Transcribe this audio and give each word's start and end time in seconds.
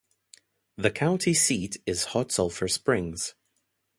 The 0.77 0.89
county 0.89 1.35
seat 1.35 1.77
is 1.85 2.05
Hot 2.05 2.31
Sulphur 2.31 2.67
Springs. 2.67 3.35